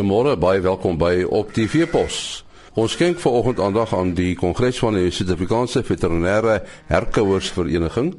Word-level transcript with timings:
Goeiemôre, 0.00 0.32
baie 0.40 0.62
welkom 0.64 0.96
by 0.96 1.26
Op 1.28 1.50
TV 1.52 1.84
Pos. 1.84 2.40
Ons 2.72 2.94
skenk 2.96 3.18
vanoggend 3.20 3.58
aandag 3.60 3.90
aan 3.92 4.14
die 4.16 4.30
Kongres 4.32 4.78
van 4.80 4.96
die 4.96 5.10
Suid-Afrikaanse 5.12 5.82
Veterinêre 5.84 6.62
Herkouersvereniging. 6.88 8.14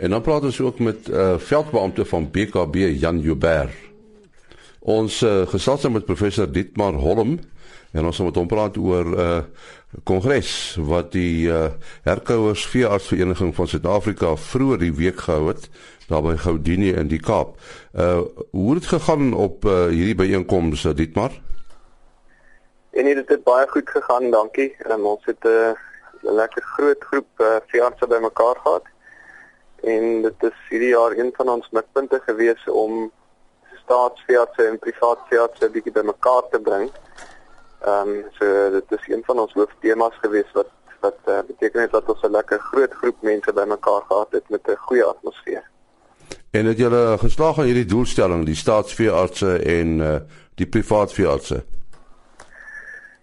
En 0.00 0.16
dan 0.16 0.24
praat 0.24 0.48
ons 0.48 0.60
ook 0.64 0.80
met 0.80 1.04
'n 1.04 1.12
uh, 1.12 1.20
eh, 1.20 1.38
veldbeampte 1.38 2.04
van 2.04 2.30
BKB 2.30 2.96
Jan 2.96 3.20
Joubert. 3.20 3.93
Ons 4.84 5.22
uh, 5.24 5.46
gesels 5.48 5.84
nou 5.86 5.94
met 5.94 6.04
professor 6.04 6.44
Dietmar 6.44 6.98
Holm 7.00 7.38
en 7.94 8.04
ons 8.04 8.16
gaan 8.16 8.26
met 8.28 8.36
hom 8.36 8.48
praat 8.50 8.76
oor 8.76 9.06
'n 9.06 9.16
uh, 9.16 9.40
kongres 10.04 10.76
wat 10.76 11.12
die 11.12 11.48
uh, 11.48 11.72
Herkouersveeartsvereniging 12.04 13.54
van 13.54 13.68
Suid-Afrika 13.68 14.36
vroeër 14.36 14.78
die 14.78 14.92
week 14.92 15.24
gehou 15.24 15.48
het 15.48 15.70
daar 16.08 16.22
by 16.22 16.36
Gaudini 16.36 16.92
in 16.92 17.08
die 17.08 17.20
Kaap. 17.20 17.56
Uh 17.96 18.28
hoe 18.50 18.74
het 18.74 18.82
dit 18.82 18.92
gegaan 18.92 19.32
op 19.32 19.64
uh, 19.64 19.88
hierdie 19.88 20.14
byeenkoms 20.20 20.82
Dietmar? 20.82 21.32
En 22.92 23.04
dit 23.04 23.28
het 23.28 23.44
baie 23.44 23.66
goed 23.68 23.88
gegaan, 23.90 24.30
dankie. 24.30 24.76
Um, 24.90 25.06
ons 25.06 25.24
het 25.24 25.44
'n 25.44 25.48
uh, 25.48 25.72
lekker 26.20 26.62
groot 26.62 27.04
groep 27.04 27.30
uh, 27.40 27.56
veeartse 27.66 28.06
bymekaar 28.06 28.56
gehad. 28.60 28.84
En 29.82 30.22
dit 30.22 30.42
is 30.42 30.58
hierdie 30.68 30.92
jaar 30.92 31.16
een 31.16 31.32
van 31.36 31.48
ons 31.48 31.70
mikpunte 31.70 32.20
gewees 32.26 32.68
om 32.68 33.10
staatsveeartse 33.84 34.66
en 34.68 34.78
privaat 34.78 35.18
veeartse 35.28 35.70
bietjie 35.70 35.92
bymekaar 35.92 36.48
te 36.50 36.60
bring. 36.60 36.90
Ehm 37.84 38.08
um, 38.08 38.24
so 38.38 38.70
dit 38.70 38.96
is 38.98 39.08
een 39.08 39.22
van 39.24 39.38
ons 39.38 39.52
hooftemas 39.52 40.16
gewees 40.22 40.50
wat 40.52 40.72
wat 41.04 41.18
uh, 41.28 41.38
beteken 41.46 41.80
het 41.80 41.90
dat 41.92 42.08
ons 42.08 42.22
'n 42.22 42.30
lekker 42.30 42.58
groot 42.58 42.92
groep 43.00 43.16
mense 43.20 43.52
bymekaar 43.52 44.02
gehad 44.08 44.30
het 44.30 44.48
met 44.48 44.68
'n 44.68 44.76
goeie 44.86 45.04
atmosfeer. 45.04 45.64
En 46.50 46.66
het 46.66 46.78
julle 46.78 47.18
geslaag 47.18 47.58
aan 47.58 47.64
hierdie 47.64 47.84
doelstelling, 47.84 48.44
die 48.44 48.54
staatsveeartse 48.54 49.58
en 49.58 49.98
uh, 49.98 50.16
die 50.54 50.66
privaatveeartse? 50.66 51.64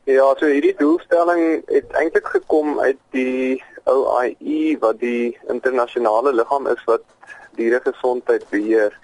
Ja, 0.03 0.33
so 0.37 0.45
hierdie 0.45 0.75
doelstelling 0.77 1.61
het 1.65 1.91
eintlik 1.91 2.27
gekom 2.27 2.79
uit 2.79 2.97
die 3.09 3.63
OIE 3.83 4.77
wat 4.79 4.99
die 4.99 5.37
internasionale 5.47 6.33
liggaam 6.33 6.67
is 6.67 6.83
wat 6.85 7.03
dieregesondheid 7.55 8.49
beheer 8.49 8.97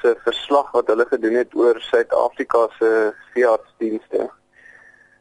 se 0.00 0.14
verslag 0.24 0.70
wat 0.72 0.86
hulle 0.86 1.06
gedoen 1.06 1.34
het 1.34 1.54
oor 1.54 1.80
Suid-Afrika 1.80 2.68
se 2.78 3.12
veeartsdienste. 3.32 4.30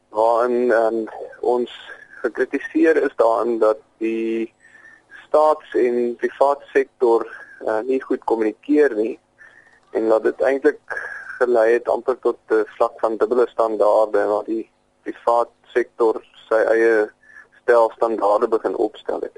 Waarin 0.10 0.72
um, 0.72 1.04
ons 1.42 1.72
gekritiseer 2.22 2.98
is 3.04 3.16
daarin 3.16 3.60
dat 3.60 3.78
die 3.98 4.54
staats- 5.28 5.76
en 5.76 6.16
private 6.16 6.66
sektor 6.74 7.28
uh, 7.62 7.80
nie 7.86 8.02
goed 8.02 8.24
kommunikeer 8.24 8.96
nie 8.96 9.20
en 9.92 10.10
dat 10.10 10.24
dit 10.24 10.42
eintlik 10.42 10.98
gelei 11.40 11.74
het 11.74 11.88
amper 11.88 12.18
tot 12.20 12.40
'n 12.50 12.66
vlak 12.78 13.00
van 13.00 13.18
dubbele 13.18 13.48
standaarde 13.48 14.26
waar 14.26 14.44
die 14.44 14.70
privaat 15.04 15.52
sektor 15.74 16.22
sy 16.50 16.60
eie 16.74 17.10
stel 17.62 17.92
standaarde 17.96 18.48
begin 18.48 18.76
opstel 18.76 19.22
het. 19.22 19.38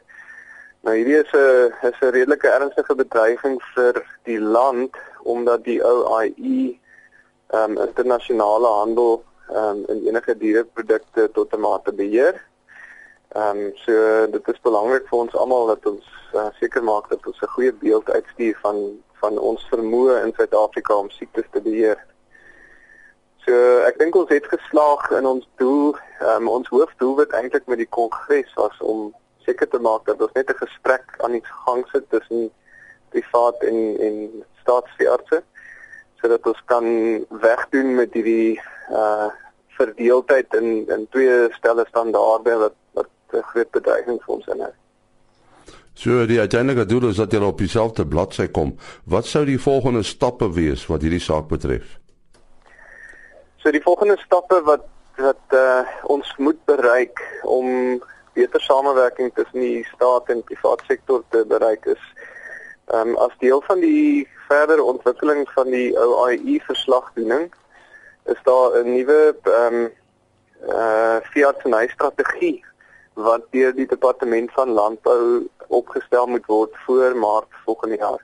Nou 0.81 0.95
hierdie 0.95 1.20
is 1.23 1.31
'n 1.33 1.73
is 1.89 2.00
'n 2.02 2.14
redelike 2.16 2.48
ernstige 2.48 2.95
bedreiging 2.95 3.61
vir 3.76 4.02
die 4.23 4.39
land 4.39 4.98
omdat 5.23 5.64
die 5.64 5.81
OIE 5.83 6.80
ehm 7.47 7.77
um, 7.77 7.77
internasionale 7.88 8.67
handel 8.67 9.23
ehm 9.50 9.58
um, 9.58 9.83
in 9.88 10.08
enige 10.08 10.38
diereprodukte 10.38 11.30
tot 11.31 11.53
'n 11.53 11.59
mate 11.59 11.94
beheer. 11.94 12.41
Ehm 13.30 13.58
um, 13.58 13.72
so 13.75 14.27
dit 14.31 14.47
is 14.47 14.61
belangrik 14.61 15.08
vir 15.08 15.19
ons 15.19 15.36
almal 15.36 15.66
dat 15.66 15.86
ons 15.86 16.08
uh, 16.33 16.47
seker 16.59 16.83
maak 16.83 17.09
dat 17.09 17.27
ons 17.27 17.42
'n 17.42 17.53
goeie 17.55 17.73
beeld 17.73 18.09
uitstuur 18.09 18.58
van 18.61 18.77
van 19.21 19.37
ons 19.37 19.67
vermoë 19.70 20.23
in 20.26 20.33
Suid-Afrika 20.36 20.95
om 20.95 21.10
siektes 21.10 21.45
te 21.52 21.61
beheer. 21.61 21.99
So 23.45 23.54
ek 23.89 23.98
dink 23.99 24.15
ons 24.15 24.30
het 24.30 24.45
geslaag 24.45 25.11
in 25.17 25.26
ons 25.26 25.48
doel. 25.55 25.95
Um, 26.21 26.48
ons 26.48 26.67
hoofdoelwit 26.70 27.31
eintlik 27.33 27.65
met 27.65 27.77
die 27.77 27.89
kongres 27.89 28.54
was 28.55 28.77
om 28.80 29.14
seker 29.45 29.70
te 29.70 29.80
maak 29.80 30.05
dat 30.05 30.21
ons 30.21 30.33
net 30.33 30.49
'n 30.49 30.64
gesprek 30.65 31.15
aan 31.17 31.31
die 31.31 31.45
gang 31.65 31.86
sit 31.92 32.10
tussen 32.10 32.52
privaat 33.10 33.64
en 33.70 33.77
en 34.08 34.45
staatsveeartse 34.61 35.44
sodat 36.22 36.45
ons 36.45 36.61
kan 36.70 36.86
wegdoen 37.42 37.95
met 37.95 38.14
hierdie 38.14 38.60
uh 38.89 39.30
verdeeldheid 39.82 40.54
in 40.60 40.86
in 40.94 41.08
twee 41.10 41.48
stelle 41.58 41.86
standaarde 41.88 42.58
wat 42.66 42.77
wat 42.94 43.10
'n 43.33 43.49
groot 43.52 43.72
bedreiging 43.72 44.20
vir 44.26 44.33
ons 44.36 44.48
inhou. 44.48 44.73
So 45.94 46.26
die 46.26 46.39
uiteindelike 46.39 46.86
doel 46.86 47.10
is 47.10 47.20
dat 47.20 47.32
jy 47.32 47.39
op 47.44 47.58
dieselfde 47.58 48.05
bladsy 48.05 48.48
kom. 48.48 48.76
Wat 49.05 49.26
sou 49.26 49.45
die 49.45 49.60
volgende 49.60 50.04
stappe 50.04 50.48
wees 50.54 50.86
wat 50.88 51.02
hierdie 51.02 51.20
saak 51.20 51.48
betref? 51.48 51.99
So 53.58 53.72
die 53.72 53.83
volgende 53.83 54.17
stappe 54.17 54.61
wat 54.64 54.88
wat 55.22 55.54
uh, 55.54 55.83
ons 56.04 56.33
moet 56.38 56.58
bereik 56.66 57.20
om 57.43 57.99
beter 58.33 58.61
samewerking 58.61 59.33
tussen 59.33 59.60
die 59.60 59.83
staat 59.93 60.30
en 60.30 60.43
private 60.43 60.83
sektor 60.88 61.23
te 61.30 61.43
bereik 61.48 61.86
is 61.86 62.02
um, 62.94 63.16
as 63.18 63.36
deel 63.40 63.62
van 63.62 63.80
die 63.80 64.28
verdere 64.48 64.84
ontwikkeling 64.84 65.48
van 65.56 65.70
die 65.72 65.90
OIE 65.96 66.60
verslagdoening 66.66 67.52
is 68.26 68.42
daar 68.44 68.78
'n 68.84 68.94
nuwe 68.96 69.36
ehm 69.44 69.76
um, 69.76 69.92
uh 70.62 70.76
eh, 70.76 71.18
veeartseny 71.34 71.88
strategie 71.88 72.66
wat 73.14 73.42
deur 73.52 73.74
die 73.76 73.88
departement 73.88 74.52
van 74.52 74.70
landbou 74.70 75.48
opgestel 75.68 76.28
moet 76.28 76.46
word 76.46 76.76
voor 76.86 77.16
Maart 77.16 77.48
volgende 77.66 77.98
jaar. 77.98 78.22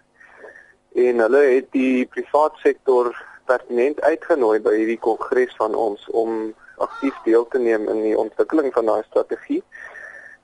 En 0.93 1.19
hulle 1.19 1.43
het 1.55 1.71
die 1.71 2.05
privaat 2.05 2.55
sektor 2.55 3.25
pertinent 3.45 4.01
uitgenooi 4.01 4.59
by 4.59 4.73
hierdie 4.75 4.99
kongres 4.99 5.55
van 5.55 5.75
ons 5.75 6.07
om 6.09 6.53
aktief 6.77 7.15
deel 7.25 7.47
te 7.47 7.59
neem 7.59 7.87
in 7.89 8.01
die 8.01 8.17
ontwikkeling 8.17 8.73
van 8.73 8.85
daai 8.85 9.03
strategie. 9.07 9.63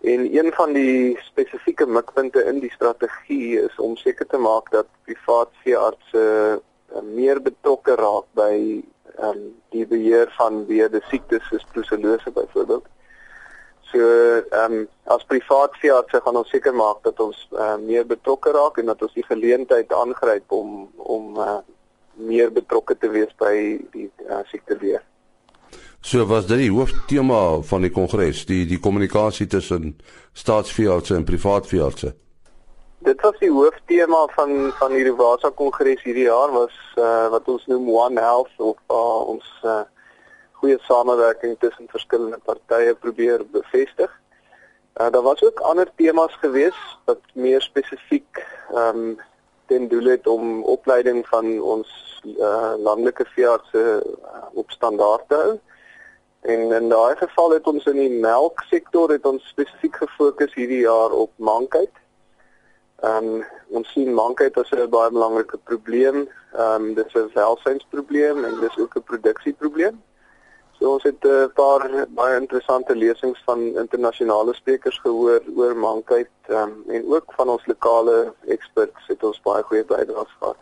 En 0.04 0.36
een 0.36 0.52
van 0.54 0.74
die 0.74 1.18
spesifieke 1.24 1.86
mikpunte 1.86 2.44
in 2.44 2.58
die 2.60 2.72
strategie 2.72 3.60
is 3.60 3.76
om 3.80 3.96
seker 3.96 4.28
te 4.28 4.38
maak 4.38 4.72
dat 4.72 4.90
privaat 5.08 5.52
veeartse 5.64 6.24
uh, 6.60 7.04
meer 7.16 7.40
betrokke 7.42 7.96
raak 7.96 8.26
by 8.36 8.82
um, 9.24 9.46
die 9.72 9.86
beheer 9.88 10.28
van 10.36 10.66
weerde 10.68 11.00
siektes 11.08 11.48
soos 11.48 11.64
brucellose 11.72 12.34
byvoorbeeld. 12.36 12.90
So 13.94 14.02
ehm 14.42 14.76
um, 14.82 14.84
as 15.16 15.24
privaat 15.32 15.80
veeartse 15.80 16.20
gaan 16.26 16.42
ons 16.42 16.52
seker 16.52 16.76
maak 16.76 17.00
dat 17.08 17.24
ons 17.24 17.48
uh, 17.56 17.78
meer 17.80 18.04
betrokke 18.04 18.52
raak 18.52 18.84
en 18.84 18.92
dat 18.92 19.08
ons 19.08 19.16
die 19.16 19.28
geleentheid 19.32 19.94
aangryp 19.94 20.52
om 20.52 20.92
om 20.98 21.40
uh, 21.40 21.58
meer 22.20 22.52
betrokke 22.52 23.00
te 23.00 23.10
wees 23.16 23.32
by 23.40 23.56
die 23.96 24.10
uh, 24.28 24.44
siektebeheer. 24.52 25.08
So 26.04 26.26
was 26.28 26.50
dit 26.50 26.60
die 26.60 26.72
hooftema 26.72 27.62
van 27.64 27.86
die 27.86 27.90
kongres, 27.96 28.42
die 28.50 28.66
die 28.68 28.80
kommunikasie 28.84 29.46
tussen 29.48 29.94
staatsveeartse 30.36 31.16
en 31.16 31.24
privaat 31.24 31.70
veeartse. 31.70 32.12
Dit 33.08 33.24
was 33.24 33.40
die 33.40 33.52
hooftema 33.52 34.26
van 34.36 34.52
van 34.82 34.92
die 34.92 35.06
Rivasa 35.08 35.54
kongres 35.56 36.04
hierdie 36.04 36.28
jaar 36.28 36.52
was 36.52 36.76
uh, 37.00 37.30
wat 37.32 37.48
ons 37.48 37.64
noem 37.72 37.88
One 37.88 38.20
Health 38.20 38.52
of 38.60 38.76
uh, 38.92 39.32
ons 39.32 39.48
uh, 39.64 39.80
goeie 40.60 40.76
samewerking 40.90 41.56
tussen 41.64 41.88
verskillende 41.88 42.42
partye 42.44 43.00
probeer 43.00 43.48
bevestig. 43.56 44.12
Uh, 45.00 45.08
daar 45.08 45.24
was 45.24 45.44
ook 45.44 45.64
ander 45.72 45.88
temas 45.96 46.36
gewees 46.44 46.80
wat 47.08 47.24
meer 47.34 47.64
spesifiek 47.64 48.44
ehm 48.76 49.06
um, 49.08 49.20
ten 49.72 49.88
doel 49.88 50.12
het 50.12 50.28
om 50.28 50.66
opleiding 50.68 51.24
van 51.32 51.62
ons 51.62 51.92
uh, 52.28 52.74
landelike 52.78 53.24
veeartse 53.32 53.84
uh, 54.04 54.50
op 54.54 54.72
standaard 54.72 55.24
te 55.32 55.40
hou. 55.40 55.54
En 56.44 56.72
in 56.72 56.90
daai 56.90 57.16
geval 57.16 57.52
het 57.52 57.68
ons 57.68 57.86
in 57.86 58.00
die 58.02 58.20
melksektor 58.20 59.12
het 59.16 59.26
ons 59.26 59.46
spesifiek 59.48 59.96
gefokus 59.96 60.54
hierdie 60.54 60.82
jaar 60.84 61.12
op 61.16 61.32
mankheid. 61.36 62.02
Ehm 63.04 63.30
um, 63.36 63.46
ons 63.80 63.92
sien 63.96 64.14
mankheid 64.14 64.58
as 64.60 64.72
'n 64.72 64.90
baie 64.90 65.12
belangrike 65.12 65.58
probleem. 65.70 66.28
Ehm 66.54 66.84
um, 66.84 66.94
dit 66.94 67.06
is 67.06 67.14
'n 67.14 67.32
welsynsprobleem 67.34 68.44
en 68.44 68.60
dis 68.60 68.78
ook 68.78 68.96
'n 68.96 69.04
produksieprobleem. 69.04 70.04
So 70.80 70.92
ons 70.92 71.04
het 71.04 71.24
'n 71.24 71.28
uh, 71.28 71.46
paar 71.54 72.06
baie 72.10 72.40
interessante 72.40 72.96
lesings 72.96 73.42
van 73.46 73.60
internasionale 73.78 74.54
sprekers 74.54 75.00
gehoor 75.00 75.42
oor 75.56 75.76
mankheid 75.76 76.30
um, 76.50 76.84
en 76.88 77.14
ook 77.14 77.34
van 77.36 77.50
ons 77.50 77.66
lokale 77.66 78.34
experts 78.48 79.08
het 79.08 79.24
ons 79.24 79.42
baie 79.42 79.64
goeie 79.64 79.86
bydraes 79.86 80.36
gehad. 80.40 80.58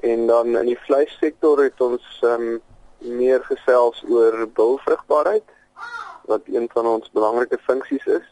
En 0.00 0.26
dan 0.26 0.56
in 0.56 0.66
die 0.66 0.78
vleissektor 0.78 1.62
het 1.62 1.80
ons 1.80 2.20
um, 2.24 2.60
meer 3.06 3.44
gesels 3.44 4.04
oor 4.08 4.48
bulvrugbaarheid 4.54 5.44
wat 6.26 6.40
een 6.44 6.68
van 6.72 6.86
ons 6.86 7.10
belangrike 7.10 7.58
funksies 7.62 8.06
is. 8.06 8.26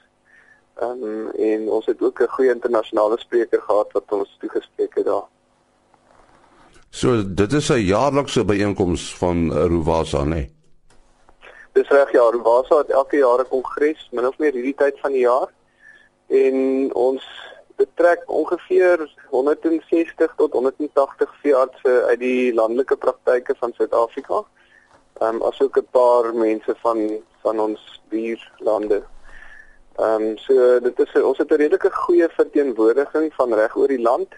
Um, 0.82 1.30
en 1.30 1.68
ons 1.70 1.86
het 1.86 2.02
ook 2.02 2.20
'n 2.20 2.34
goeie 2.36 2.50
internasionale 2.50 3.18
spreker 3.18 3.60
gehad 3.60 3.92
wat 3.92 4.12
ons 4.12 4.36
toegespreek 4.40 4.94
het 4.94 5.04
daar. 5.04 5.28
So 6.90 7.34
dit 7.34 7.52
is 7.52 7.68
'n 7.68 7.78
jaarlikse 7.78 8.44
byeenkoms 8.44 9.16
van 9.16 9.52
Rovasa, 9.52 10.22
né? 10.24 10.28
Nee? 10.28 10.52
Dis 11.72 11.88
reg 11.88 12.12
ja, 12.12 12.30
Rwasa 12.30 12.76
het 12.76 12.90
elke 12.90 13.16
jaar 13.16 13.40
'n 13.40 13.48
kongres, 13.48 14.08
min 14.12 14.26
of 14.26 14.38
meer 14.38 14.52
hierdie 14.52 14.74
tyd 14.74 15.00
van 15.00 15.12
die 15.12 15.20
jaar. 15.20 15.48
En 16.26 16.94
ons 16.94 17.24
betrek 17.76 18.22
ongeveer 18.26 19.14
160 19.30 20.34
tot 20.36 20.52
180 20.52 21.34
veeartse 21.42 22.04
uit 22.08 22.18
die 22.18 22.54
landelike 22.54 22.96
praktyke 22.96 23.54
van 23.58 23.72
Suid-Afrika. 23.72 24.34
Ehm 24.34 24.63
um, 25.20 25.43
asook 25.43 25.76
'n 25.78 25.87
paar 25.90 26.34
mense 26.34 26.75
van 26.82 27.22
van 27.43 27.61
ons 27.61 28.02
buurlande. 28.08 29.02
Ehm 29.96 30.22
um, 30.22 30.38
so 30.38 30.81
dit 30.81 30.99
is 30.99 31.22
ons 31.22 31.38
het 31.38 31.50
'n 31.50 31.61
redelike 31.62 31.90
goeie 31.90 32.28
verteenwoordiging 32.28 33.34
van 33.34 33.55
reg 33.55 33.76
oor 33.76 33.88
die 33.88 34.02
land 34.02 34.34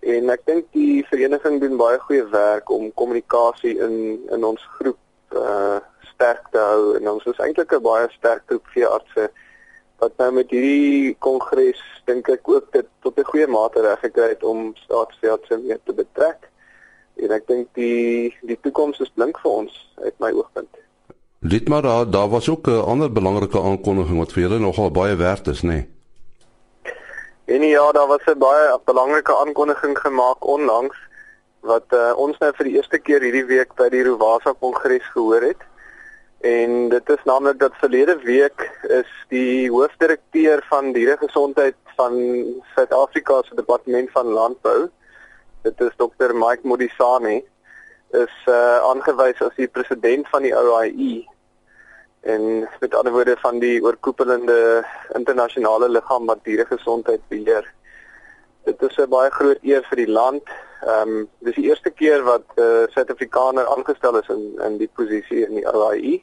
en 0.00 0.30
ek 0.30 0.42
dink 0.44 0.66
die 0.72 1.06
vereniging 1.06 1.60
doen 1.60 1.76
baie 1.76 1.98
goeie 1.98 2.26
werk 2.28 2.70
om 2.70 2.92
kommunikasie 2.94 3.78
in 3.78 4.20
in 4.30 4.44
ons 4.44 4.62
groep 4.78 4.98
uh 5.34 5.78
sterk 6.12 6.48
te 6.50 6.58
hou 6.58 6.96
en 6.96 7.08
ons 7.08 7.24
is 7.24 7.38
eintlik 7.38 7.72
'n 7.72 7.82
baie 7.82 8.08
sterk 8.10 8.42
groep 8.46 8.66
veeartse 8.74 9.30
wat 10.02 10.16
nou 10.18 10.32
met 10.32 10.50
hierdie 10.50 11.14
kongres 11.18 11.82
dink 12.10 12.28
ek 12.28 12.48
ook 12.48 12.72
dit 12.72 12.88
tot 13.02 13.18
'n 13.18 13.30
goeie 13.30 13.46
mate 13.46 13.80
reg 13.80 14.00
gekry 14.00 14.28
het 14.34 14.42
om 14.42 14.74
staatsveeartse 14.84 15.58
mee 15.58 15.78
te 15.84 15.92
betrek. 15.92 16.51
En 17.16 17.30
ek 17.30 17.46
dink 17.46 17.68
die 17.74 18.36
die 18.42 18.58
toekoms 18.60 19.00
is 19.00 19.12
blink 19.14 19.38
vir 19.38 19.50
ons 19.50 19.94
uit 20.02 20.14
my 20.18 20.30
oogpunt. 20.32 20.70
Dit 21.42 21.68
maar 21.68 21.82
daar 21.82 22.10
daar 22.10 22.28
was 22.28 22.48
ook 22.48 22.66
'n 22.66 22.84
ander 22.84 23.12
belangrike 23.12 23.60
aankondiging 23.60 24.18
wat 24.18 24.32
vir 24.32 24.42
julle 24.42 24.58
nogal 24.58 24.90
baie 24.90 25.16
werd 25.16 25.46
is, 25.46 25.62
nê? 25.62 25.68
Nee? 25.68 25.88
En 27.44 27.62
ja, 27.62 27.92
daar 27.92 28.06
was 28.06 28.24
'n 28.24 28.38
baie 28.38 28.78
belangrike 28.84 29.36
aankondiging 29.36 29.98
gemaak 29.98 30.46
onlangs 30.46 30.96
wat 31.60 31.84
uh, 31.88 32.12
ons 32.16 32.38
nou 32.38 32.52
vir 32.54 32.64
die 32.64 32.74
eerste 32.74 32.98
keer 32.98 33.20
hierdie 33.20 33.46
week 33.46 33.74
by 33.74 33.88
die 33.88 34.02
Rovasa 34.02 34.54
Kongres 34.58 35.06
gehoor 35.14 35.42
het. 35.42 35.62
En 36.40 36.88
dit 36.88 37.10
is 37.10 37.24
naamlik 37.24 37.58
dat 37.58 37.78
verlede 37.78 38.16
week 38.24 38.64
is 38.88 39.10
die 39.28 39.70
hoofdirekteur 39.70 40.64
van 40.70 40.92
dieregesondheid 40.92 41.76
van 41.96 42.16
Suid-Afrika 42.74 43.42
se 43.42 43.54
departement 43.54 44.10
van 44.10 44.26
landbou, 44.26 44.88
dit 45.62 45.80
is 45.80 45.96
Dr 45.96 46.34
Mike 46.34 46.66
Modisani, 46.68 47.42
is 48.12 48.34
uh, 48.46 48.78
aangewys 48.90 49.40
as 49.40 49.54
die 49.56 49.68
president 49.68 50.28
van 50.28 50.42
die 50.42 50.52
OIE 50.56 51.22
en 52.22 52.68
met 52.80 52.94
ander 52.94 53.12
woorde 53.12 53.36
van 53.42 53.58
die 53.58 53.80
oorkoepelende 53.82 54.84
internasionale 55.18 55.88
liggaam 55.88 56.28
wat 56.30 56.44
dieregesondheid 56.46 57.22
beheer. 57.28 57.66
Dit 58.64 58.82
is 58.82 58.96
'n 58.96 59.08
baie 59.10 59.30
groot 59.30 59.58
eer 59.62 59.82
vir 59.82 59.96
die 59.96 60.12
land. 60.12 60.42
Ehm 60.82 61.08
um, 61.08 61.28
dis 61.40 61.54
die 61.54 61.66
eerste 61.66 61.90
keer 61.90 62.22
wat 62.22 62.44
'n 62.56 62.60
uh, 62.62 62.86
Suid-Afrikaner 62.94 63.66
aangestel 63.66 64.18
is 64.18 64.28
in 64.28 64.44
in 64.66 64.78
die 64.78 64.90
posisie 64.94 65.46
in 65.46 65.54
die 65.54 65.66
OIE. 65.66 66.22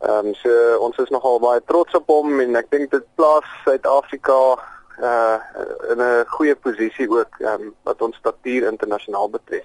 Ehm 0.00 0.26
um, 0.26 0.34
so 0.34 0.78
ons 0.78 0.98
is 0.98 1.10
nogal 1.10 1.38
baie 1.40 1.60
trots 1.66 1.94
op 1.94 2.06
hom 2.06 2.40
en 2.40 2.56
ek 2.56 2.70
dink 2.70 2.90
dit 2.90 3.06
plaas 3.14 3.46
Suid-Afrika 3.64 4.58
uh 5.00 5.38
in 5.90 6.00
'n 6.00 6.24
goeie 6.26 6.54
posisie 6.54 7.10
ook 7.10 7.40
ehm 7.40 7.60
um, 7.60 7.74
wat 7.82 8.02
ons 8.02 8.16
statuur 8.16 8.68
internasionaal 8.72 9.30
betref. 9.30 9.64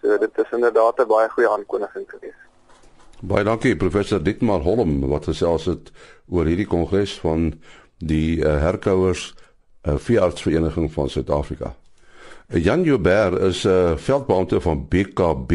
So 0.00 0.18
dit 0.18 0.38
is 0.38 0.50
inderdaad 0.52 0.98
'n 1.00 1.06
baie 1.06 1.28
goeie 1.28 1.48
aankondiging 1.48 2.10
geweest. 2.10 2.42
Baie 3.20 3.44
dankie 3.44 3.76
professor 3.76 4.22
Dietmar 4.22 4.60
Holm 4.60 5.08
wat 5.08 5.24
gesels 5.24 5.64
het 5.64 5.92
oor 6.28 6.44
hierdie 6.44 6.66
kongres 6.66 7.20
van 7.20 7.54
die 7.98 8.44
uh, 8.44 8.60
herkouers 8.60 9.34
uh, 9.82 9.96
veeartsvereniging 9.96 10.92
van 10.92 11.08
Suid-Afrika. 11.08 11.74
Jan 12.48 12.82
Joubert 12.82 13.38
is 13.40 13.64
'n 13.64 13.68
uh, 13.68 13.96
veldbeampte 13.96 14.60
van 14.60 14.88
BKB 14.88 15.52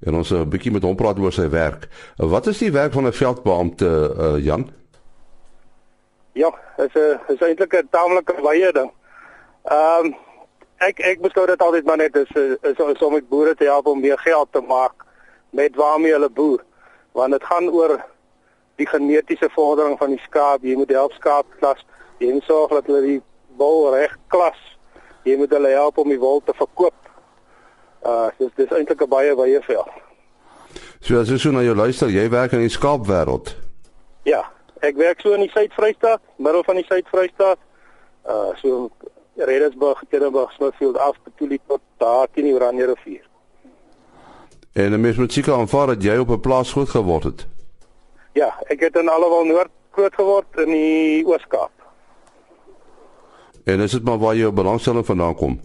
en 0.00 0.14
ons 0.14 0.30
'n 0.30 0.34
uh, 0.34 0.46
bietjie 0.46 0.72
met 0.72 0.82
hom 0.82 0.96
praat 0.96 1.18
oor 1.18 1.32
sy 1.32 1.48
werk. 1.48 1.88
Uh, 2.16 2.26
wat 2.30 2.46
is 2.46 2.58
die 2.58 2.72
werk 2.72 2.92
van 2.92 3.06
'n 3.06 3.12
veldbeampte 3.12 4.14
uh, 4.18 4.44
Jan? 4.44 4.70
Ja, 6.34 6.50
dit 6.76 6.94
is 6.94 7.02
'n 7.02 7.32
is 7.32 7.40
eintlik 7.40 7.74
'n 7.74 7.88
taamlike 7.90 8.34
wye 8.42 8.72
ding. 8.72 8.90
Ehm 9.64 10.06
um, 10.06 10.16
ek 10.78 10.98
ek 11.00 11.20
beskou 11.20 11.46
dit 11.46 11.60
altyd 11.62 11.84
maar 11.84 11.96
net 11.96 12.16
is 12.16 12.30
is, 12.62 12.78
is 12.78 13.02
om 13.02 13.12
met 13.12 13.28
boere 13.28 13.54
te 13.54 13.64
help 13.64 13.86
om 13.86 14.00
meer 14.00 14.18
geld 14.18 14.48
te 14.50 14.60
maak 14.60 15.04
met 15.50 15.76
waarmee 15.76 16.12
hulle 16.12 16.30
boer 16.30 16.64
want 17.12 17.32
dit 17.32 17.44
gaan 17.44 17.70
oor 17.70 18.04
die 18.76 18.86
genetiese 18.86 19.48
vordering 19.54 19.98
van 19.98 20.10
die 20.10 20.22
skaap. 20.24 20.62
Jy 20.62 20.74
moet 20.76 20.90
help 20.90 21.12
skaap 21.12 21.46
klas. 21.58 21.86
Jy 22.18 22.32
moet 22.32 22.42
sorg 22.42 22.70
dat 22.70 22.86
hulle 22.86 23.02
die 23.02 23.22
wol 23.56 23.94
reg 23.94 24.16
klas. 24.26 24.58
Jy 25.22 25.36
moet 25.36 25.50
hulle 25.50 25.68
help 25.68 25.98
om 25.98 26.08
die 26.08 26.18
wol 26.18 26.42
te 26.44 26.52
verkoop. 26.58 26.94
Uh 28.02 28.28
dis 28.38 28.50
dis 28.56 28.70
eintlik 28.70 29.02
'n 29.02 29.08
baie 29.08 29.34
baie 29.34 29.62
veld. 29.62 29.90
So 31.00 31.20
as 31.20 31.28
jy 31.28 31.38
so 31.38 31.50
na 31.50 31.62
jou 31.62 31.76
luister, 31.76 32.08
jy 32.08 32.28
werk 32.30 32.52
in 32.52 32.66
die 32.66 32.68
skaapwêreld. 32.68 33.54
Ja, 34.24 34.53
ek 34.84 34.96
werk 34.96 35.20
so 35.20 35.32
in 35.32 35.40
die 35.40 35.50
Suid-Vrystaat, 35.50 36.22
middel 36.36 36.64
van 36.64 36.80
die 36.80 36.86
Suid-Vrystaat. 36.88 37.58
Uh 38.24 38.52
so 38.60 38.90
Redensburg, 39.36 40.02
Kennenburg, 40.10 40.52
Smithfield 40.52 40.98
af 40.98 41.16
tot 41.66 41.80
daar 41.98 42.28
teen 42.32 42.44
die 42.44 42.54
Oranje 42.54 42.86
rivier. 42.86 43.24
En 44.72 44.92
'n 44.92 45.00
mens 45.00 45.16
moet 45.16 45.32
seker 45.32 45.52
aanvaar 45.52 45.86
dat 45.86 46.02
jy 46.02 46.16
op 46.18 46.28
'n 46.30 46.40
plaas 46.40 46.72
groot 46.72 46.88
geword 46.88 47.24
het. 47.24 47.46
Ja, 48.32 48.54
ek 48.66 48.80
het 48.80 48.96
in 48.96 49.08
Allewal 49.08 49.44
Noord 49.44 49.70
groot 49.90 50.14
geword 50.14 50.58
in 50.58 50.70
die 50.70 51.26
Oos-Kaap. 51.26 51.70
En 53.64 53.80
is 53.80 53.90
dit 53.90 54.04
maar 54.04 54.18
waar 54.18 54.36
jou 54.36 54.52
belangstelling 54.52 55.06
vandaan 55.06 55.34
kom? 55.34 55.60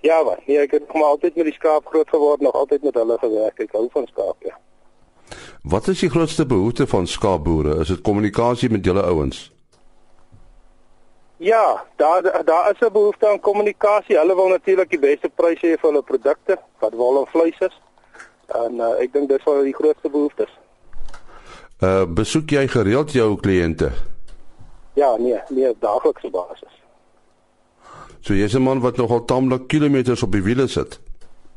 Ja, 0.00 0.24
wat? 0.24 0.46
Nee, 0.46 0.58
ek 0.58 0.70
het 0.70 0.92
nog 0.92 1.02
altyd 1.02 1.34
met 1.36 1.44
die 1.44 1.54
skaap 1.54 1.86
groot 1.86 2.08
geword, 2.08 2.40
nog 2.40 2.52
altyd 2.52 2.82
met 2.82 2.94
hulle 2.94 3.18
gewerk. 3.18 3.58
Ek 3.58 3.72
hou 3.72 3.88
van 3.90 4.06
skaap, 4.06 4.36
ja. 4.38 4.58
Wat 5.68 5.88
is 5.88 5.98
die 5.98 6.10
grootste 6.10 6.46
behoefte 6.46 6.86
van 6.86 7.06
skaapboere? 7.06 7.80
Is 7.82 7.88
dit 7.88 8.00
kommunikasie 8.00 8.70
met 8.70 8.84
julle 8.84 9.02
ouens? 9.02 9.52
Ja, 11.36 11.84
daar 11.96 12.44
daar 12.44 12.70
is 12.70 12.80
'n 12.80 12.92
behoefte 12.92 13.28
aan 13.28 13.40
kommunikasie. 13.40 14.18
Hulle 14.18 14.34
wil 14.34 14.48
natuurlik 14.48 14.90
die 14.90 14.98
beste 14.98 15.28
pryse 15.28 15.66
hê 15.66 15.80
vir 15.80 15.90
hulle 15.90 16.02
produkte, 16.02 16.58
wat 16.78 16.94
wol 16.94 17.18
en 17.18 17.26
vleis 17.26 17.58
is. 17.58 17.80
En 18.46 18.74
uh, 18.74 19.02
ek 19.02 19.12
dink 19.12 19.28
dit 19.28 19.38
is 19.38 19.44
wel 19.44 19.62
die 19.62 19.74
grootste 19.74 20.10
behoeftes. 20.10 20.52
Uh 21.82 22.04
besoek 22.04 22.50
jy 22.50 22.68
gereeld 22.68 23.12
jou 23.12 23.36
kliënte? 23.36 23.90
Ja, 24.94 25.16
nee, 25.16 25.40
nee, 25.48 25.76
daaglikse 25.80 26.30
basis. 26.30 26.82
So 28.20 28.34
jy's 28.34 28.54
'n 28.54 28.62
man 28.62 28.80
wat 28.80 28.96
nogal 28.96 29.24
taamlik 29.24 29.66
kilometers 29.66 30.22
op 30.22 30.32
die 30.32 30.42
wiele 30.42 30.66
sit. 30.66 31.00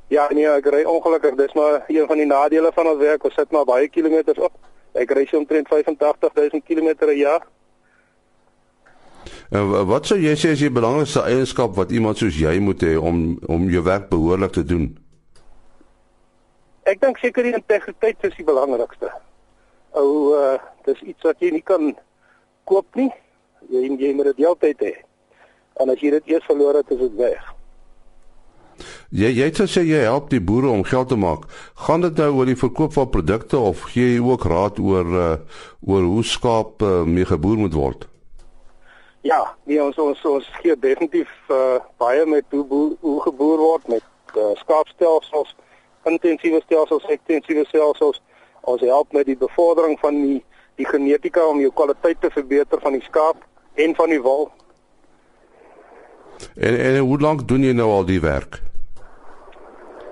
Ja, 0.10 0.26
nee, 0.34 0.48
ek 0.50 0.66
ry 0.74 0.82
ongelukkig, 0.90 1.36
dis 1.38 1.54
maar 1.54 1.84
een 1.88 2.08
van 2.10 2.18
die 2.18 2.26
nadele 2.26 2.72
van 2.74 2.88
ons 2.90 2.98
werk, 2.98 3.24
ons 3.24 3.36
sit 3.38 3.52
maar 3.54 3.66
baie 3.70 3.90
kilometers 3.94 4.40
op. 4.42 4.56
Ek 4.98 5.12
ry 5.14 5.28
so 5.30 5.38
omtrent 5.38 5.70
85000 5.70 6.66
km 6.66 6.95
per 6.98 7.12
jaar. 7.14 7.45
En 9.54 9.69
wat 9.90 10.10
sou 10.10 10.18
jy 10.18 10.33
sê 10.38 10.56
is 10.56 10.64
die 10.64 10.72
belangrikste 10.74 11.22
eienskap 11.30 11.76
wat 11.78 11.94
iemand 11.94 12.18
soos 12.22 12.38
jy 12.38 12.56
moet 12.62 12.81
hê 12.86 12.95
om 12.98 13.38
om 13.50 13.69
jou 13.69 13.83
werk 13.86 14.10
behoorlik 14.10 14.54
te 14.57 14.64
doen? 14.66 14.90
Ek 16.90 17.02
dink 17.02 17.22
seker 17.22 17.45
die 17.45 17.54
integriteit 17.57 18.26
is 18.26 18.38
die 18.38 18.48
belangrikste. 18.48 19.12
Ou 19.98 20.33
uh 20.38 20.57
dis 20.90 21.02
iets 21.12 21.26
wat 21.28 21.42
jy 21.42 21.52
nie 21.54 21.66
kan 21.66 21.94
koop 22.66 22.98
nie. 22.98 23.12
Jy 23.69 23.86
jy 23.94 24.14
moet 24.18 24.31
dit 24.31 24.45
heeltyd 24.45 24.86
hê. 24.86 24.94
En 25.81 25.94
as 25.94 26.02
jy 26.02 26.16
dit 26.18 26.33
eers 26.33 26.50
verloor 26.50 26.81
het, 26.81 26.98
is 26.98 27.02
dit 27.06 27.18
weg. 27.22 27.49
Jy 29.09 29.31
jy 29.33 29.45
het 29.47 29.57
gesê 29.57 29.81
jy 29.87 30.04
help 30.06 30.30
die 30.30 30.42
boere 30.42 30.69
om 30.69 30.83
geld 30.85 31.09
te 31.09 31.18
maak. 31.18 31.47
Gaan 31.87 32.01
dit 32.01 32.18
nou 32.21 32.30
oor 32.37 32.45
die 32.45 32.59
verkoop 32.59 32.94
van 32.94 33.09
produkte 33.09 33.57
of 33.57 33.87
gee 33.94 34.13
jy 34.13 34.19
ook 34.21 34.44
raad 34.45 34.78
oor 34.80 35.16
uh 35.18 35.35
oor 35.81 36.04
hoe 36.04 36.23
skaap 36.23 36.83
uh, 36.85 37.01
mee 37.04 37.25
geboer 37.25 37.57
moet 37.57 37.73
word? 37.73 38.06
Ja, 39.25 39.56
nee, 39.66 39.81
ons 39.81 39.97
ons 39.97 40.21
ons 40.25 40.51
gee 40.61 40.75
definitief 40.78 41.31
uh 41.49 41.80
baie 41.97 42.25
met 42.25 42.45
hoe 42.54 42.94
hoe 43.01 43.18
geboer 43.25 43.57
word 43.57 43.87
met 43.87 44.06
uh, 44.37 44.54
skaapstelsels 44.61 45.56
intensiewe 46.06 46.61
stelsels, 46.66 47.06
ekstensiewe 47.09 47.66
stelsels. 47.68 48.21
Ons 48.61 48.81
help 48.81 49.11
met 49.13 49.25
die 49.25 49.37
bevordering 49.37 49.97
van 49.99 50.21
die 50.21 50.39
die 50.80 50.87
genetika 50.87 51.44
om 51.44 51.57
jou 51.59 51.73
kwaliteit 51.75 52.21
te 52.21 52.30
verbeter 52.31 52.80
van 52.80 52.94
die 52.95 53.04
skaap 53.04 53.42
en 53.75 53.95
van 53.97 54.13
die 54.13 54.21
wol. 54.23 54.47
En 56.56 56.78
en 56.78 56.97
hoe 57.04 57.19
lank 57.19 57.47
doen 57.47 57.66
jy 57.68 57.73
nou 57.75 57.89
al 57.92 58.06
die 58.07 58.21
werk? 58.23 58.61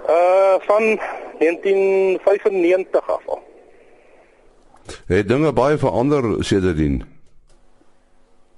Uh 0.07 0.55
van 0.59 0.99
1995 1.39 3.09
af 3.09 3.27
al. 3.27 3.41
Het 5.05 5.27
dinge 5.27 5.53
baie 5.53 5.77
verander 5.77 6.43
sedertdien? 6.43 7.03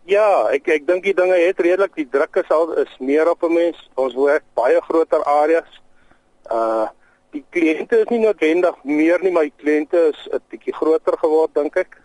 Ja, 0.04 0.50
ek 0.54 0.68
ek 0.68 0.88
dink 0.88 1.04
die 1.04 1.14
dinge 1.14 1.38
het 1.38 1.60
redelik 1.60 1.96
die 1.98 2.08
druk 2.10 2.36
is 2.42 2.50
al 2.54 2.74
is 2.82 2.96
meer 3.00 3.30
op 3.30 3.44
'n 3.44 3.54
mens. 3.54 3.90
Ons 3.94 4.16
werk 4.16 4.44
baie 4.54 4.82
groter 4.82 5.24
areas. 5.24 5.82
Uh 6.52 6.88
die 7.30 7.46
kliënte 7.50 8.00
is 8.02 8.10
nie 8.10 8.20
noodwendig 8.20 8.76
meer 8.84 9.20
nie, 9.22 9.32
maar 9.32 9.46
die 9.46 9.62
kliënte 9.62 9.98
is 10.14 10.28
'n 10.32 10.42
bietjie 10.50 10.74
groter 10.74 11.18
geword 11.18 11.54
dink 11.54 11.76
ek. 11.76 12.02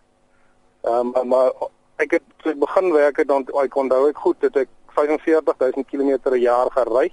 Ehm 0.85 1.17
um, 1.17 1.29
maar 1.29 1.53
ek 1.97 2.11
het 2.11 2.23
ek 2.45 2.59
begin 2.59 2.93
werk 2.93 3.17
het 3.17 3.29
dan 3.29 3.47
ek 3.63 3.77
onthou 3.77 4.09
ek 4.09 4.17
goed 4.17 4.41
dat 4.41 4.57
ek 4.57 4.69
45000 4.97 5.87
km 5.87 6.19
per 6.23 6.37
jaar 6.37 6.71
gery. 6.71 7.13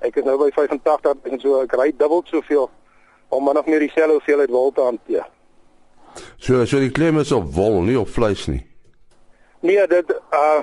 Ek 0.00 0.16
is 0.16 0.24
nou 0.24 0.38
by 0.40 0.48
85 0.56 1.28
en 1.30 1.40
so 1.42 1.60
ek 1.60 1.74
ry 1.76 1.90
dubbel 1.92 2.22
soveel 2.24 2.70
om 3.28 3.44
min 3.44 3.58
of 3.60 3.66
meer 3.68 3.84
dieselfde 3.84 4.16
hoeveelheid 4.16 4.50
wol 4.50 4.72
te 4.72 4.84
hanteer. 4.86 5.26
So 6.40 6.64
so 6.64 6.80
die 6.80 6.90
klem 6.90 7.20
is 7.20 7.32
op 7.36 7.52
wol, 7.54 7.82
nie 7.84 7.98
op 8.00 8.08
vleis 8.08 8.46
nie. 8.50 8.62
Nee, 9.60 9.86
dit 9.90 10.14
uh 10.16 10.62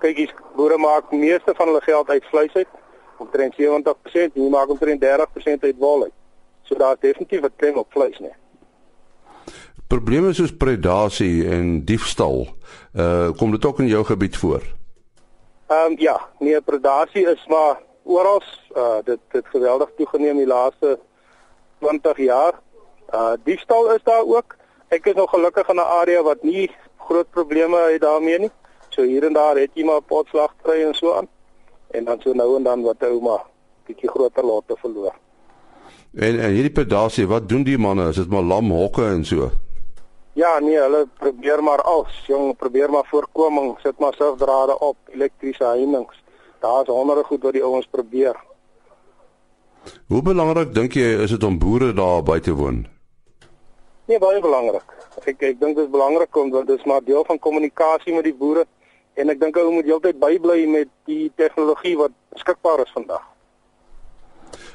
kyk 0.00 0.18
jy 0.20 0.26
boere 0.54 0.76
maak 0.78 1.10
meeste 1.12 1.54
van 1.56 1.70
hulle 1.70 1.82
geld 1.82 2.10
uit 2.12 2.24
vleis 2.30 2.54
uit. 2.54 2.72
Omtrent 3.18 3.56
70% 3.56 4.36
en 4.36 4.42
jy 4.44 4.50
maak 4.52 4.70
omtrent 4.70 5.02
30% 5.02 5.64
uit 5.64 5.78
wol 5.80 6.04
uit. 6.06 6.16
So 6.68 6.78
daar 6.78 6.94
is 6.94 7.00
definitief 7.00 7.42
'n 7.42 7.56
klem 7.56 7.78
op 7.82 7.90
vleis, 7.90 8.18
nee. 8.18 8.34
Probleme 9.88 10.32
soos 10.34 10.56
predasie 10.56 11.48
en 11.48 11.84
diefstal, 11.84 12.46
uh 12.94 13.30
kom 13.36 13.50
dit 13.50 13.64
ook 13.64 13.78
in 13.80 13.86
jou 13.86 14.04
gebied 14.04 14.36
voor? 14.36 14.62
Ehm 15.66 15.92
um, 15.92 15.94
ja, 15.98 16.20
nee, 16.38 16.60
predasie 16.60 17.26
is 17.26 17.46
maar 17.46 17.78
oral 18.06 18.42
uh 18.76 18.98
dit 19.04 19.18
het 19.28 19.46
geweldig 19.46 19.90
toegeneem 19.96 20.36
die 20.36 20.46
laaste 20.46 20.98
20 21.78 22.18
jaar. 22.18 22.54
Uh 23.14 23.32
diefstal 23.44 23.92
is 23.94 24.02
daar 24.02 24.24
ook. 24.24 24.56
Ek 24.88 25.06
is 25.06 25.14
nog 25.14 25.30
gelukkig 25.30 25.68
in 25.68 25.76
'n 25.76 25.92
area 26.00 26.22
wat 26.22 26.42
nie 26.42 26.70
groot 26.96 27.30
probleme 27.30 27.76
het 27.92 28.00
daarmee 28.00 28.38
nie. 28.38 28.50
So 28.88 29.02
hier 29.02 29.24
en 29.24 29.32
daar 29.32 29.56
het 29.56 29.70
jy 29.74 29.84
maar 29.84 30.00
potslagtry 30.00 30.82
en 30.82 30.94
so 30.94 31.12
aan. 31.12 31.28
En 31.90 32.04
dan 32.04 32.20
so 32.20 32.32
nou 32.32 32.56
en 32.56 32.62
dan 32.62 32.82
wat 32.82 33.02
ou 33.02 33.20
maar 33.20 33.44
bietjie 33.86 34.08
groter 34.08 34.44
lote 34.44 34.76
verloor. 34.76 35.14
En 36.14 36.40
en 36.40 36.50
hierdie 36.50 36.72
pedasie, 36.72 37.26
wat 37.26 37.48
doen 37.48 37.62
die 37.62 37.78
manne? 37.78 38.08
Is 38.08 38.16
dit 38.16 38.28
maar 38.28 38.42
lam 38.42 38.70
hokke 38.70 39.04
en 39.04 39.24
so? 39.24 39.50
Ja, 40.32 40.58
nee, 40.58 40.76
hulle 40.76 41.06
probeer 41.18 41.62
maar 41.62 41.82
als, 41.82 42.24
jong, 42.26 42.56
probeer 42.56 42.90
maar 42.90 43.06
voorkoming, 43.08 43.78
sit 43.80 43.98
maar 43.98 44.14
surfdrade 44.14 44.78
op, 44.78 44.96
elektriese 45.08 45.64
heininge. 45.64 46.12
Daar's 46.60 46.88
honderde 46.88 47.24
goed 47.24 47.42
wat 47.42 47.52
die 47.52 47.64
ouens 47.64 47.86
probeer. 47.90 48.36
Hoe 50.06 50.22
belangrik 50.22 50.74
dink 50.74 50.94
jy 50.98 51.22
is 51.22 51.30
dit 51.30 51.44
om 51.44 51.58
boere 51.58 51.92
daar 51.92 52.22
by 52.22 52.38
te 52.40 52.54
woon? 52.54 52.86
Nee, 54.06 54.18
baie 54.22 54.40
belangrik. 54.40 54.94
Ek 55.24 55.42
ek 55.42 55.60
dink 55.60 55.76
dit 55.76 55.84
is 55.84 55.90
belangrik 55.90 56.36
om 56.36 56.50
want 56.54 56.68
dit 56.68 56.78
is 56.78 56.86
maar 56.86 57.02
deel 57.04 57.24
van 57.26 57.38
kommunikasie 57.38 58.14
met 58.14 58.26
die 58.26 58.34
boere 58.34 58.66
en 59.16 59.32
ek 59.32 59.40
dink 59.40 59.56
hulle 59.56 59.72
moet 59.74 59.88
heeltyd 59.88 60.20
bybly 60.20 60.66
met 60.70 60.90
die 61.10 61.32
tegnologie 61.40 61.96
wat 61.98 62.14
beskikbaar 62.36 62.84
is 62.84 62.92
vandag. 62.94 63.24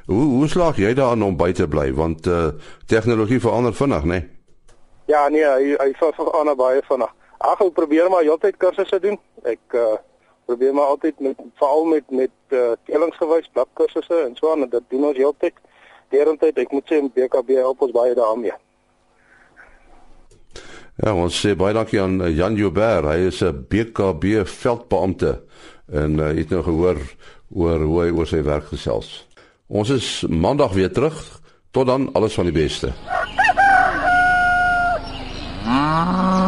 Hoe 0.09 0.25
hoe 0.35 0.47
slaag 0.51 0.81
jy 0.81 0.93
daaraan 0.97 1.23
om 1.23 1.37
by 1.37 1.51
te 1.55 1.67
bly 1.67 1.91
want 1.95 2.27
uh 2.27 2.51
tegnologie 2.91 3.39
verander 3.39 3.73
vinnig, 3.73 4.03
né? 4.03 4.19
Nee? 4.19 4.29
Ja, 5.11 5.27
nee, 5.29 5.45
hy 5.45 5.75
hy 5.79 5.93
verander 5.99 6.55
baie 6.55 6.81
vinnig. 6.87 7.11
Ag, 7.41 7.61
ek 7.61 7.73
probeer 7.73 8.09
maar 8.09 8.25
heeltyd 8.27 8.57
kursusse 8.57 8.99
doen. 8.99 9.17
Ek 9.43 9.75
uh 9.75 9.95
probeer 10.51 10.73
maar 10.73 10.91
altyd 10.93 11.19
met 11.19 11.37
veral 11.59 11.85
met 11.85 12.03
met 12.09 12.33
uh 12.49 12.71
tellingsgewys 12.89 13.49
bladkursusse 13.55 14.17
en 14.25 14.35
so 14.35 14.51
aan 14.51 14.65
en 14.65 14.69
dit 14.69 14.89
doen 14.89 15.07
ons 15.11 15.17
heeltyd. 15.17 15.55
Derentyd 16.11 16.59
ek 16.59 16.73
moet 16.75 16.91
sê 16.91 16.99
BKB 17.15 17.55
help 17.61 17.85
ons 17.87 17.95
baie 17.95 18.15
daarmee. 18.17 18.55
Ja, 20.99 21.13
ons 21.15 21.39
sê 21.39 21.55
baie 21.55 21.73
dankie 21.73 22.01
aan 22.01 22.19
eh, 22.21 22.33
Jan 22.35 22.59
Joubert. 22.59 23.07
Hy 23.07 23.29
is 23.31 23.41
'n 23.41 23.65
BKB 23.71 24.43
veldbeampte 24.45 25.39
en 25.91 26.19
uh, 26.19 26.31
het 26.35 26.49
nou 26.49 26.63
gehoor 26.63 26.99
oor 27.51 27.79
hoe 27.79 28.01
hy 28.03 28.09
oor 28.11 28.27
sy 28.27 28.43
werk 28.43 28.67
gesels. 28.71 29.27
Ons 29.67 29.89
is 29.89 30.07
maandag 30.27 30.73
weer 30.73 30.91
terug. 30.91 31.39
Tot 31.71 31.87
dan, 31.87 32.09
alles 32.13 32.35
van 32.35 32.51
die 32.51 32.55
beste. 32.55 32.91
Ooh. 35.67 36.40